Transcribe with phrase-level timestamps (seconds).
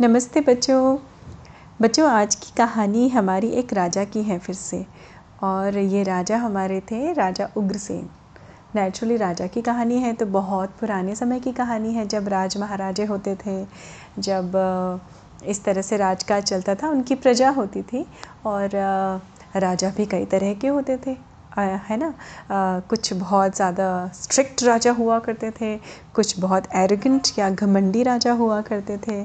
[0.00, 0.96] नमस्ते बच्चों।
[1.82, 4.86] बच्चों, आज की कहानी हमारी एक राजा की है फिर से।
[5.42, 8.08] और ये राजा हमारे थे राजा उग्रसेन।
[8.74, 13.04] नेचुरली राजा की कहानी है तो बहुत पुराने समय की कहानी है, जब राज महाराजे
[13.04, 13.66] होते थे,
[14.18, 15.00] जब
[15.46, 18.06] इस तरह से राजकाज चलता था, उनकी प्रजा होती थी,
[18.46, 18.70] और
[19.56, 21.16] राजा भी कई तरह के होते थे।
[21.56, 22.12] है ना?
[22.88, 25.76] कुछ बहुत ज़्यादा स्ट्रिक्ट राजा हुआ करते थे,
[26.14, 29.24] कुछ बहुत एरोगेंट या घमंडी राजा हुआ करते थे,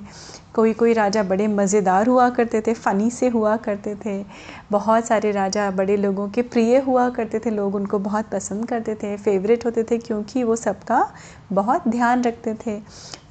[0.54, 4.24] कोई कोई राजा बड़े मज़ेदार हुआ करते थे फ़नी से हुआ करते थे,
[4.72, 8.96] बहुत सारे राजा बड़े लोगों के प्रिय हुआ करते थे, लोग उनको बहुत पसंद करते
[8.96, 11.06] थे फेवरेट होते थे, क्योंकि वो सबका
[11.54, 12.80] बहुत ध्यान रखते थे।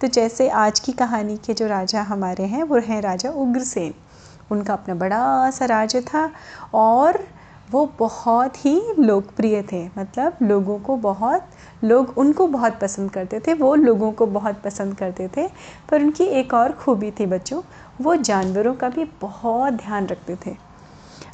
[0.01, 3.95] तो जैसे आज की कहानी के जो राजा हमारे हैं, वो हैं राजा उग्रसेन।
[4.51, 6.31] उनका अपना बड़ा सा राज्य था
[6.75, 7.25] और
[7.71, 11.49] वो बहुत ही लोकप्रिय थे। मतलब लोगों को बहुत,
[11.85, 15.47] लोग उनको बहुत पसंद करते थे, वो लोगों को बहुत पसंद करते थे,
[15.91, 17.63] पर उनकी एक और खूबी थी बच्चों,
[18.01, 20.57] वो जानवरों का भी बहुत ध्यान रखते थे।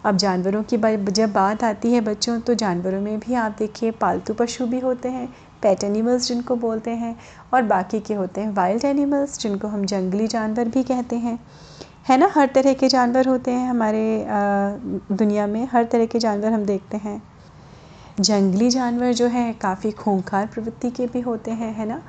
[0.04, 0.76] अब जानवरों की
[1.12, 5.08] जब बात आती है बच्चों तो जानवरों में भी आप देखिए पालतू पशु भी होते
[5.08, 5.26] हैं
[5.62, 7.16] पेट एनिमल्स जिनको बोलते हैं,
[7.54, 11.38] और बाकी के होते हैं वाइल्ड एनिमल्स जिनको हम जंगली जानवर भी कहते हैं।
[12.06, 14.26] है ना, हर तरह के जानवर होते हैं हमारे
[15.16, 17.22] दुनिया में, हर तरह के जानवर हम देखते हैं।
[18.20, 22.00] जंगली जानवर जो हैं, काफ़ी खूंखार प्रवृत्ति के भी होते हैं, है ना?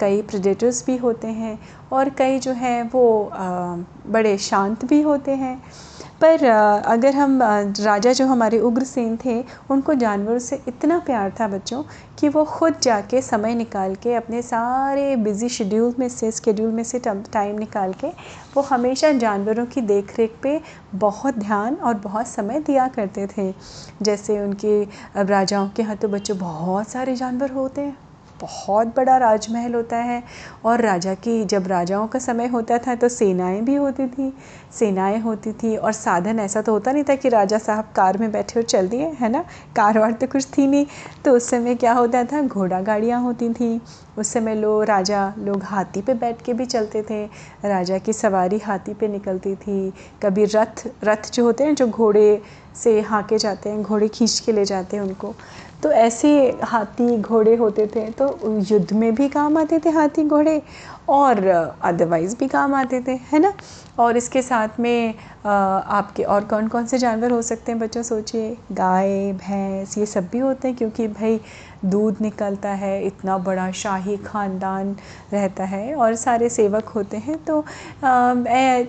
[0.00, 1.58] कई प्रेडेटर्स भी होते हैं
[1.92, 3.30] और कई जो हैं, वो
[4.06, 5.56] बड़े शांत भी होते हैं।
[6.20, 9.38] पर अगर हम राजा जो हमारे उग्रसेन थे,
[9.70, 11.82] उनको जानवरों से इतना प्यार था बच्चों,
[12.18, 16.82] कि वो ख़ुद जाके समय निकाल के अपने सारे बिज़ी शेड्यूल में से स्केड्यूल में
[16.84, 18.08] से टाइम निकाल के
[18.56, 20.60] वो हमेशा जानवरों की देख रेख पे
[20.96, 23.52] बहुत ध्यान और बहुत समय दिया करते थे।
[24.02, 24.82] जैसे उनके
[25.24, 27.96] राजाओं के यहाँ तो बच्चों बहुत सारे जानवर होते हैं।
[28.40, 30.22] बहुत बड़ा राजमहल होता है
[30.64, 34.32] और राजा की, जब राजाओं का समय होता था तो सेनाएँ भी होती थी,
[34.72, 38.30] सेनाएँ होती थी और साधन ऐसा तो होता नहीं था कि राजा साहब कार में
[38.32, 39.44] बैठे और चल दिए, है ना?
[39.76, 40.86] कार वार तो कुछ थी नहीं।
[41.24, 42.42] तो उस समय क्या होता था?
[42.42, 43.80] घोड़ा गाड़ियाँ होती थी
[44.20, 47.24] उस समय लोग राजा लोग हाथी पे बैठ के भी चलते थे,
[47.64, 49.92] राजा की सवारी हाथी पे निकलती थी।
[50.22, 52.42] कभी रथ रथ जो होते हैं जो घोड़े
[52.74, 55.34] से हाँके जाते हैं, घोड़े खींच के ले जाते हैं उनको।
[55.82, 56.30] तो ऐसे
[56.62, 58.26] हाथी घोड़े होते थे तो
[58.70, 60.60] युद्ध में भी काम आते थे हाथी घोड़े,
[61.08, 61.46] और
[61.82, 63.52] अदरवाइज़ भी काम आते थे, है ना?
[63.98, 65.14] और इसके साथ में
[65.44, 67.78] आपके और कौन कौन से जानवर हो सकते हैं?
[67.80, 71.40] बच्चों, सोचिए। गाय, भैंस, ये सब भी होते हैं क्योंकि भाई
[71.84, 74.94] दूध निकलता है, इतना बड़ा शाही ख़ानदान
[75.32, 77.60] रहता है और सारे सेवक होते हैं। तो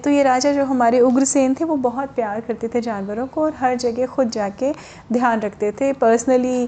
[0.04, 3.54] तो ये राजा जो हमारे उग्रसेन थे, वो बहुत प्यार करते थे जानवरों को और
[3.58, 4.72] हर जगह खुद जाके
[5.14, 6.68] ध्यान रखते थे। पर्सनली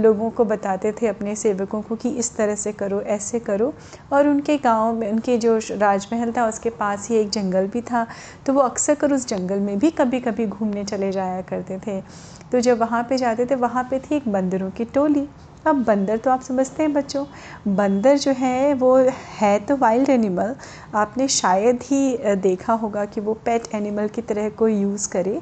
[0.00, 3.72] लोगों को बताते थे अपने सेवकों को कि इस तरह से करो, ऐसे करो।
[4.12, 8.06] और उनके गाँव में, उनके जो राजमहल था, उसके पास ही एक जंगल भी था।
[8.46, 12.00] तो वो अक्सर कर उस जंगल में भी कभी कभी घूमने चले जाया करते थे।
[12.52, 15.26] तो जब वहाँ पे जाते थे, वहाँ पे थी एक बंदरों की टोली।
[15.66, 17.24] अब बंदर तो आप समझते हैं बच्चों,
[17.68, 18.96] बंदर जो है, वो
[19.38, 20.54] है तो वाइल्ड एनिमल
[20.94, 25.40] आपने शायद ही देखा होगा कि वो पेट एनिमल की तरह कोई यूज़ करे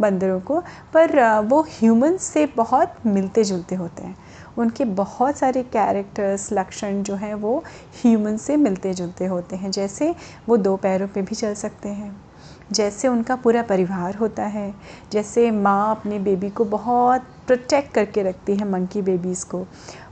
[0.00, 0.60] बंदरों को,
[0.94, 4.16] पर वो ह्यूमन से बहुत मिलते जुलते होते हैं।
[4.58, 7.58] उनके बहुत सारे कैरेक्टर्स लक्षण जो हैं, वो
[8.02, 10.14] ह्यूमन से मिलते जुलते होते हैं। जैसे
[10.48, 12.27] वो दो पैरों पे भी चल सकते हैं।
[12.72, 14.74] जैसे उनका पूरा परिवार होता है,
[15.12, 19.66] जैसे माँ अपने बेबी को बहुत प्रोटेक्ट करके रखती है मंकी बेबीज़ को।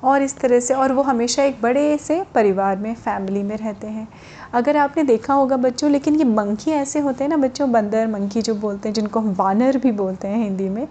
[0.05, 3.87] और इस तरह से, और वो हमेशा एक बड़े से परिवार में फैमिली में रहते
[3.87, 4.09] हैं।
[4.53, 8.43] अगर आपने देखा होगा बच्चों, लेकिन ये मंकी ऐसे होते हैं ना, बच्चों बंदर मंकी
[8.43, 10.89] जो बोलते हैं, जिनको हम वानर भी बोलते हैं हिंदी में,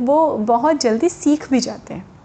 [0.00, 2.19] वो बहुत जल्दी सीख भी जाते हैं।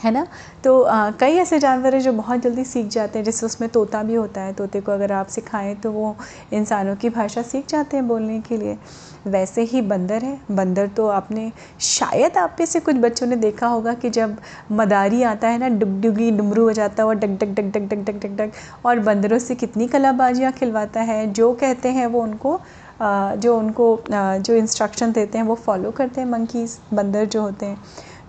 [0.00, 0.26] है ना?
[0.64, 4.02] तो आ, कई ऐसे जानवर हैं जो बहुत जल्दी सीख जाते हैं जैसे उसमें तोता
[4.02, 6.16] भी होता है। तोते को अगर आप सिखाएँ तो वो
[6.52, 8.76] इंसानों की भाषा सीख जाते हैं बोलने के लिए।
[9.26, 11.50] वैसे ही बंदर है। बंदर तो आपने
[11.80, 14.36] शायद आप से कुछ बच्चों ने देखा होगा कि जब
[14.72, 18.04] मदारी आता है ना डुगडुगी डुमरू हो जाता है और डग डग डग डग डग
[18.04, 18.52] डग डग डग
[18.86, 22.60] और बंदरों से कितनी कलाबाजियाँ खिलवाता है जो कहते हैं वो उनको
[23.02, 27.78] जो उनको जो इंस्ट्रक्शन देते हैं वो फॉलो करते हैं मंकीज़ बंदर जो होते हैं।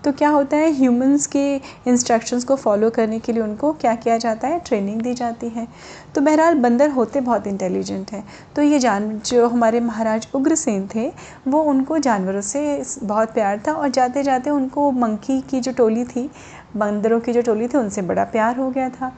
[0.04, 1.44] तो क्या होता है ह्यूमंस के
[1.88, 4.58] इंस्ट्रक्शंस को फॉलो करने के लिए उनको क्या किया जाता है?
[4.58, 5.66] ट्रेनिंग दी जाती है।
[6.14, 8.24] तो बहरहाल बंदर होते बहुत इंटेलिजेंट हैं।
[8.56, 11.10] तो ये जान जो हमारे महाराज उग्रसेन थे
[11.48, 16.04] वो उनको जानवरों से बहुत प्यार था और जाते जाते उनको मंकी की जो टोली
[16.04, 16.30] थी
[16.76, 19.12] बंदरों की जो टोली थी उनसे बड़ा प्यार हो गया था।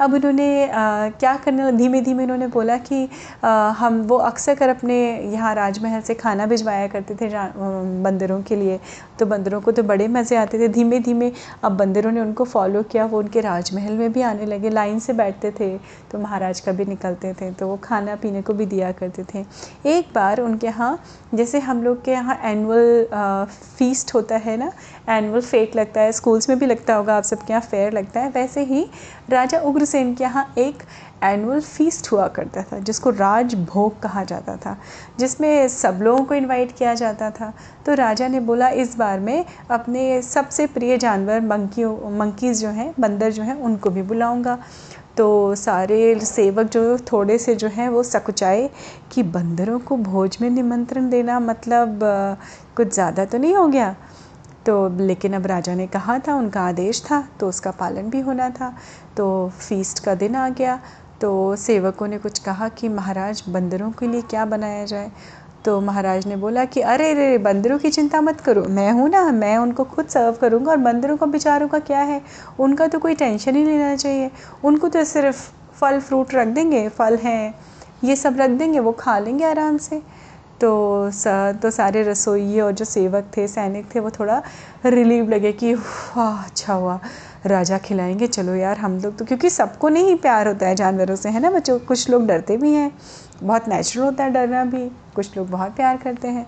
[0.00, 3.08] अब उन्होंने आ, क्या करने धीमे धीमे उन्होंने बोला कि
[3.44, 4.98] आ, हम वो अक्सर कर अपने
[5.32, 7.28] यहाँ राजमहल से खाना भिजवाया करते थे
[8.02, 8.78] बंदरों के लिए।
[9.18, 11.32] तो बंदरों को तो बड़े मज़े आते थे। धीमे धीमे
[11.64, 15.12] अब बंदरों ने उनको फॉलो किया। वो उनके राजमहल में भी आने लगे। लाइन से
[15.12, 15.76] बैठते थे।
[16.10, 19.44] तो महाराज कभी निकलते थे तो वो खाना पीने को भी दिया करते थे।
[19.88, 21.02] एक बार उनके यहाँ,
[21.34, 23.46] जैसे हम लोग के यहाँ एनुअल
[23.78, 24.70] फीस्ट होता है ना
[25.08, 28.28] एनुअल फेट लगता है स्कूल्स में भी लगता होगा, आप सबके यहाँ फेयर लगता है,
[28.30, 28.86] वैसे ही
[29.30, 30.82] राजा उग्रसेन के यहाँ एक
[31.24, 34.76] एनुअल फीस्ट हुआ करता था, जिसको राज भोग कहा जाता था,
[35.18, 37.52] जिसमें सब लोगों को इनवाइट किया जाता था।
[37.86, 42.92] तो राजा ने बोला, इस बार में अपने सबसे प्रिय जानवर मंकियों मंकीज़ जो हैं,
[43.00, 44.58] बंदर जो हैं, उनको भी बुलाऊँगा।
[45.16, 48.68] तो सारे सेवक जो, थोड़े से जो हैं, वो सकुचाए
[49.12, 51.98] कि बंदरों को भोज में निमंत्रण देना मतलब
[52.76, 53.94] कुछ ज़्यादा तो नहीं हो गया।
[54.66, 58.48] तो लेकिन अब राजा ने कहा था, उनका आदेश था तो उसका पालन भी होना
[58.50, 58.72] था।
[59.16, 59.26] तो
[59.58, 60.78] फीस्ट का दिन आ गया।
[61.20, 65.12] तो सेवकों ने कुछ कहा कि, महाराज, बंदरों के लिए क्या बनाया जाए?
[65.64, 69.32] तो महाराज ने बोला कि, अरे रे बंदरों की चिंता मत करो। मैं हूँ ना,
[69.32, 72.22] मैं उनको खुद सर्व करूँगा और बंदरों का, बेचारों का क्या है?
[72.60, 74.30] उनका तो कोई टेंशन ही लेना चाहिए।
[74.64, 75.50] उनको तो सिर्फ़
[75.80, 77.54] फल फ्रूट रख देंगे, फल हैं,
[78.04, 80.02] ये सब रख देंगे, वो खा लेंगे आराम से।
[80.60, 81.26] तो स
[81.62, 84.42] तो सारे रसोई और जो सेवक थे, सैनिक थे, वो थोड़ा
[84.86, 87.00] रिलीव लगे कि, वाह अच्छा हुआ।
[87.46, 91.28] राजा खिलाएँगे, चलो यार हम लोग तो क्योंकि सबको नहीं प्यार होता है जानवरों से,
[91.28, 91.78] है ना बच्चों?
[91.78, 92.90] कुछ लोग डरते भी हैं,
[93.42, 94.84] बहुत नेचुरल होता है डरना भी,
[95.14, 96.46] कुछ लोग बहुत प्यार करते हैं।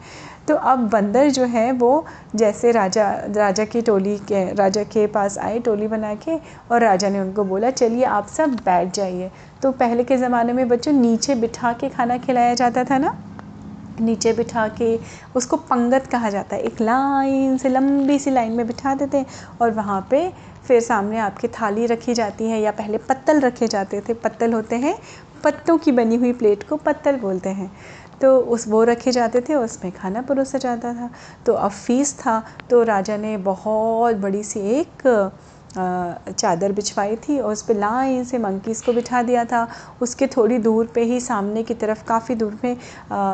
[0.49, 2.05] तो अब बंदर जो है वो
[2.37, 6.37] जैसे राजा राजा की टोली के, राजा के पास आए टोली बना के
[6.71, 9.31] और राजा ने उनको बोला, चलिए आप सब बैठ जाइए।
[9.63, 13.17] तो पहले के ज़माने में बच्चों नीचे बिठा के खाना खिलाया जाता था ना?
[14.01, 14.99] नीचे बिठा के
[15.35, 19.27] उसको पंगत कहा जाता है। एक लाइन से, लंबी सी लाइन में बिठा देते हैं
[19.61, 20.33] और वहाँ पे
[20.69, 24.77] फिर सामने आपकी थाली रखी जाती है या पहले पत्तल रखे जाते थे। पत्तल होते
[24.77, 24.99] हैं,
[25.45, 27.71] पत्तों की बनी हुई प्लेट को पत्तल बोलते हैं।
[28.21, 31.11] तो उस, वो रखे जाते थे उसमें खाना परोसा जाता था।
[31.47, 35.03] तो अब फ़ीस था तो राजा ने बहुत बड़ी सी एक
[35.75, 39.67] चादर बिछवाई थी और उस पर लाइन से मंकीज़ को बिठा दिया था।
[40.03, 42.77] उसके थोड़ी दूर पे ही सामने की तरफ़, काफ़ी दूर में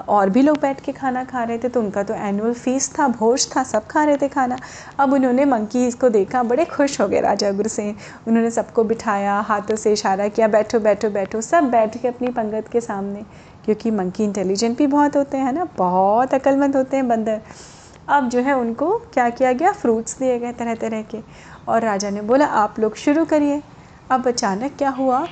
[0.08, 3.08] और भी लोग बैठ के खाना खा रहे थे तो उनका तो एनुअल फ़ीस था,
[3.08, 4.58] भोज था, सब खा रहे थे खाना।
[4.98, 7.94] अब उन्होंने मंकीज़ को देखा, बड़े खुश हो गए राजा गुरु से
[8.28, 12.68] उन्होंने सबको बिठाया, हाथों से इशारा किया, बैठो बैठो बैठो। सब बैठ के अपनी पंगत
[12.72, 13.24] के सामने,
[13.64, 17.40] क्योंकि मंकी इंटेलिजेंट भी बहुत होते हैं ना, बहुत अक्लमंद होते हैं बंदर।
[18.08, 19.72] अब जो है उनको क्या किया गया?
[19.72, 21.18] फ्रूट्स दिए गए तरह तरह के।
[21.68, 23.62] और राजा ने बोला, आप लोग शुरू करिए।
[24.10, 25.26] अब अचानक क्या हुआ?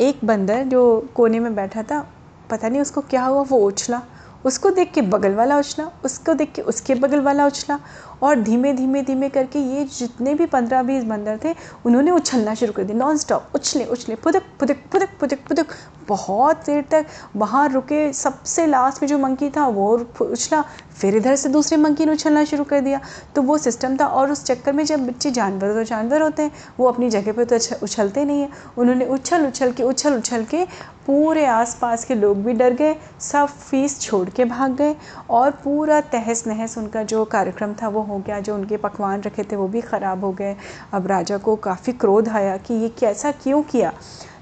[0.00, 2.08] एक बंदर जो कोने में बैठा था,
[2.50, 4.02] पता नहीं उसको क्या हुआ, वो उछला।
[4.44, 7.78] उसको देख के बगल वाला उछला, उसको देख के उसके बगल वाला उछला
[8.22, 11.54] और धीमे धीमे धीमे करके ये जितने भी पंद्रह बीस बंदर थे,
[11.86, 15.74] उन्होंने उछलना शुरू कर दिया नॉन स्टॉप उछले उछले फुदक फुदक फुदक फुदक फुदक
[16.08, 17.06] बहुत देर तक
[17.36, 19.88] वहाँ रुके, सबसे लास्ट में जो मंकी था, वो
[20.20, 20.62] उछला,
[20.98, 23.00] फिर इधर से दूसरे मंकी ने उछलना शुरू कर दिया।
[23.34, 26.52] तो वो सिस्टम था और उस चक्कर में जब बच्चे जानवर तो जानवर होते हैं,
[26.78, 28.48] वो अपनी जगह पर तो उछलते नहीं हैं।
[28.78, 30.64] उन्होंने उछल उछल के, उछल उछल के
[31.08, 34.94] पूरे आसपास के लोग भी डर गए सब फ़ीस छोड़ के भाग गए
[35.30, 39.42] और पूरा तहस नहस उनका जो कार्यक्रम था वो हो गया जो उनके पकवान रखे
[39.42, 40.56] थे वो भी ख़राब हो गए।
[40.92, 43.92] अब राजा को काफ़ी क्रोध आया कि ये कैसा क्यों किया?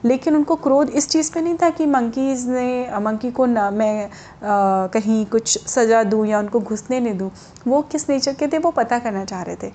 [0.05, 4.05] लेकिन उनको क्रोध इस चीज़ पे नहीं था कि मंकीज़ ने मंकी को ना मैं
[4.05, 7.31] आ, कहीं कुछ सज़ा दूँ या उनको घुसने नहीं दूँ।
[7.67, 9.71] वो किस नेचर के थे वो पता करना चाह रहे थे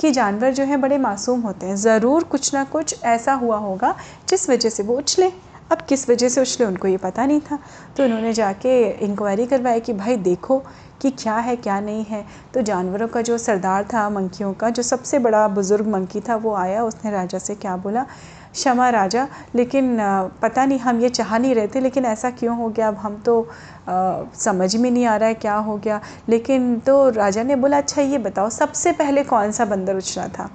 [0.00, 3.94] कि जानवर जो हैं बड़े मासूम होते हैं। ज़रूर कुछ ना कुछ ऐसा हुआ होगा
[4.28, 5.30] जिस वजह से वो उछले।
[5.70, 7.58] अब किस वजह से उसने उनको ये पता नहीं था?
[7.96, 10.58] तो उन्होंने जाके इंक्वायरी करवाई कि भाई देखो
[11.02, 12.24] कि क्या है क्या नहीं है।
[12.54, 16.54] तो जानवरों का जो सरदार था मंकियों का जो सबसे बड़ा बुज़ुर्ग मंकी था वो
[16.54, 18.06] आया उसने राजा से क्या बोला?
[18.52, 19.96] क्षमा राजा लेकिन
[20.42, 22.88] पता नहीं हम ये चाह नहीं रहे थे लेकिन ऐसा क्यों हो गया?
[22.88, 23.40] अब हम तो
[23.88, 26.00] आ, समझ में नहीं आ रहा है क्या हो गया?
[26.28, 30.48] लेकिन तो राजा ने बोला अच्छा ये बताओ सबसे पहले कौन सा बंदर उछला था?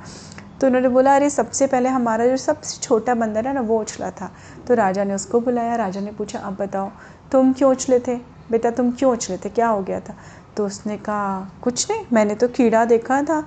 [0.62, 4.10] तो उन्होंने बोला, अरे, सबसे पहले हमारा जो सबसे छोटा बंदर है ना, वो उछला
[4.12, 4.32] था।
[4.68, 6.90] तो राजा ने उसको बुलाया, राजा ने पूछा अब बताओ,
[7.32, 8.16] तुम क्यों उछले थे?
[8.52, 9.50] बेटा, तुम क्यों उछले थे?
[9.50, 10.16] क्या हो गया था?
[10.58, 13.44] तो उसने कहा, कुछ नहीं, मैंने तो कीड़ा देखा था,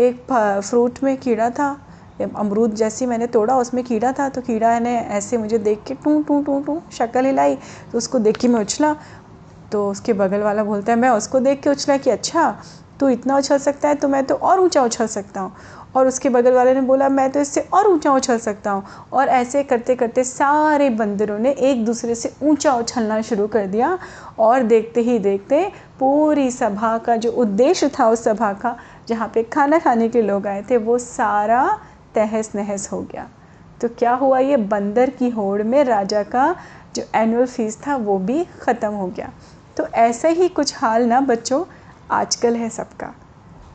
[0.00, 0.32] एक
[0.64, 1.76] फ्रूट में कीड़ा था
[2.20, 6.20] अमरूद जैसी मैंने तोड़ा, उसमें कीड़ा था तो कीड़ा ने ऐसे मुझे देख के टू
[6.22, 7.54] टू टू टू, शक्ल हिलाई
[7.92, 8.94] तो उसको देख के मैं उछला
[9.72, 12.50] तो उसके बगल वाला बोलता है, मैं उसको देख के उछला कि अच्छा
[13.00, 15.52] तू इतना उछल सकता है तो मैं तो और ऊँचा उछल सकता हूँ।
[15.98, 19.28] और उसके बगल वाले ने बोला, मैं तो इससे और ऊँचा उछल सकता हूँ। और
[19.28, 23.98] ऐसे करते करते सारे बंदरों ने एक दूसरे से ऊँचा उछलना शुरू कर दिया
[24.38, 25.62] और देखते ही देखते
[25.98, 28.76] पूरी सभा का जो उद्देश्य था, उस सभा का,
[29.08, 31.78] जहाँ पे खाना खाने के लोग आए थे, वो सारा
[32.14, 33.28] तहस नहस हो गया।
[33.80, 36.54] तो क्या हुआ, ये बंदर की होड़ में राजा का
[36.96, 39.30] जो एनुअल फ़ीस था, वो भी ख़त्म हो गया।
[39.76, 41.64] तो ऐसा ही कुछ हाल ना बच्चों,
[42.10, 43.14] आजकल है सबका।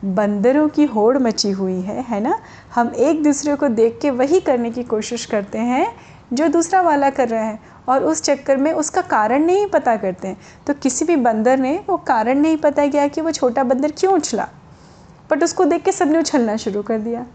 [0.04, 2.38] बंदरों की होड़ मची हुई है है ना?
[2.74, 5.86] हम एक दूसरे को देख के वही करने की कोशिश करते हैं
[6.32, 7.58] जो दूसरा वाला कर रहा है
[7.88, 11.78] और उस चक्कर में उसका कारण नहीं पता करते हैं। तो किसी भी बंदर ने
[11.88, 14.48] वो कारण नहीं पता किया कि वो छोटा बंदर क्यों उछला,
[15.30, 17.26] बट उसको देख के सबने उछलना शुरू कर दिया।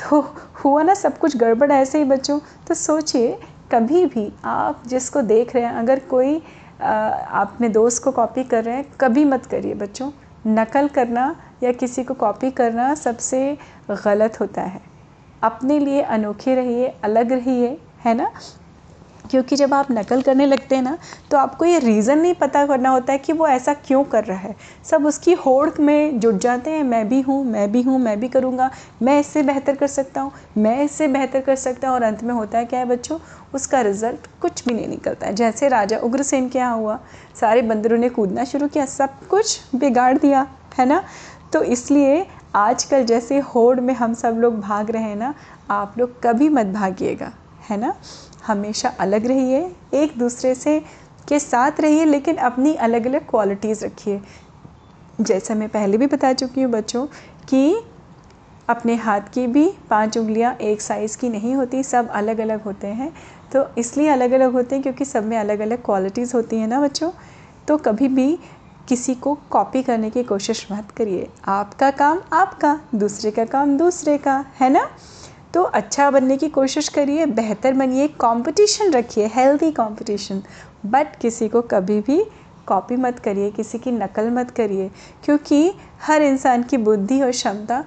[0.00, 0.20] तो
[0.64, 3.38] हुआ ना सब कुछ गड़बड़ ऐसे ही बच्चों। तो सोचिए,
[3.72, 6.36] कभी भी आप जिसको देख रहे हैं, अगर कोई
[6.82, 10.10] अपने दोस्त को कॉपी कर रहे हैं, कभी मत करिए बच्चों।
[10.46, 11.34] नकल करना
[11.64, 13.56] या किसी को कॉपी करना सबसे
[13.90, 14.80] गलत होता है।
[15.42, 18.30] अपने लिए अनोखे रहिए, अलग रहिए, है ना?
[19.30, 20.96] क्योंकि जब आप नकल करने लगते हैं ना
[21.30, 24.38] तो आपको ये रीज़न नहीं पता करना होता है कि वो ऐसा क्यों कर रहा
[24.38, 24.54] है।
[24.84, 28.28] सब उसकी होड़ में जुट जाते हैं, मैं भी हूँ, मैं भी हूँ, मैं भी
[28.28, 28.70] करूँगा,
[29.02, 32.34] मैं इससे बेहतर कर सकता हूँ, मैं इससे बेहतर कर सकता हूँ। और अंत में
[32.34, 33.18] होता है क्या है बच्चों?
[33.54, 36.98] उसका रिज़ल्ट कुछ भी नहीं निकलता है। जैसे राजा उग्रसेन क्या हुआ,
[37.40, 40.46] सारे बंदरों ने कूदना शुरू किया, सब कुछ बिगाड़ दिया,
[40.78, 41.02] है ना?
[41.54, 45.34] तो इसलिए आजकल जैसे होड़ में हम सब लोग भाग रहे हैं ना,
[45.70, 47.32] आप लोग कभी मत भागिएगा,
[47.70, 47.94] है ना?
[48.46, 50.82] हमेशा अलग रहिए, एक दूसरे से,
[51.28, 54.20] के साथ रहिए, लेकिन अपनी अलग अलग क्वालिटीज़ रखिए।
[55.20, 57.06] जैसा मैं पहले भी बता चुकी हूँ बच्चों,
[57.48, 57.82] कि
[58.68, 62.86] अपने हाथ की भी पाँच उंगलियाँ एक साइज़ की नहीं होती, सब अलग अलग होते
[62.86, 63.12] हैं।
[63.52, 66.80] तो इसलिए अलग अलग होते हैं, क्योंकि सब में अलग अलग क्वालिटीज़ होती हैं ना
[66.80, 67.10] बच्चों?
[67.68, 68.38] तो कभी भी
[68.88, 74.18] किसी को कॉपी करने की कोशिश मत करिए। आपका काम आपका, दूसरे का काम दूसरे
[74.18, 74.88] का, है ना?
[75.54, 80.42] तो अच्छा बनने की कोशिश करिए, बेहतर बनिए कंपटीशन रखिए हेल्दी कंपटीशन
[80.86, 82.24] बट किसी को कभी भी
[82.66, 84.90] कॉपी मत करिए, किसी की नकल मत करिए,
[85.24, 87.84] क्योंकि हर इंसान की बुद्धि और क्षमता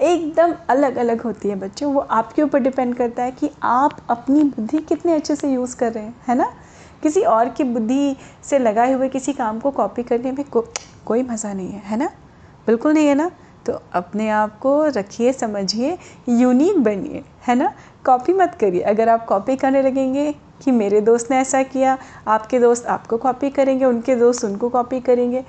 [0.00, 4.42] एकदम अलग अलग होती है बच्चों। वो आपके ऊपर डिपेंड करता है कि आप अपनी
[4.42, 6.52] बुद्धि कितने अच्छे से यूज़ कर रहे हैं, है ना?
[7.02, 10.64] किसी और की बुद्धि से लगाए हुए किसी काम को कॉपी करने में को,
[11.06, 12.10] कोई मज़ा नहीं है है ना?
[12.66, 13.30] बिल्कुल नहीं है ना?
[13.66, 15.96] तो अपने आप को रखिए समझिए
[16.28, 17.72] यूनिक बनिए है ना?
[18.06, 20.32] कॉपी मत करिए। अगर आप कॉपी करने लगेंगे
[20.64, 21.96] कि मेरे दोस्त ने ऐसा किया
[22.28, 25.44] आपके दोस्त आपको कॉपी करेंगे उनके दोस्त उनको कॉपी करेंगे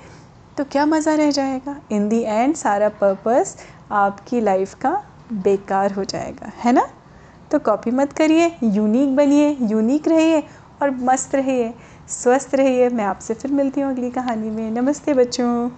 [0.58, 1.76] तो क्या मज़ा रह जाएगा?
[1.92, 3.56] इन दी एंड सारा पर्पस
[3.90, 4.92] आपकी लाइफ का
[5.32, 6.86] बेकार हो जाएगा है ना?
[7.50, 10.42] तो कॉपी मत करिए यूनिक बनिए यूनिक रहिए
[10.82, 11.72] और मस्त रहिए,
[12.08, 15.70] स्वस्थ रहिए। मैं आपसे फिर मिलती हूँ अगली कहानी में। नमस्ते बच्चों।